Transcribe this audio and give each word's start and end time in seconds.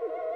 Thank 0.00 0.12
you. 0.24 0.29